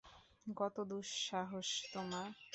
কত 0.57 0.75
দুঃসাহস 0.89 1.69
তোমার? 1.93 2.27